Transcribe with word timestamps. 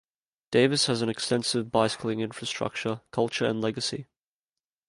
Davis 0.49 0.87
has 0.87 1.03
an 1.03 1.09
extensive 1.09 1.69
bicycling 1.71 2.21
infrastructure, 2.21 3.01
culture 3.11 3.45
and 3.45 3.61
legacy. 3.61 4.07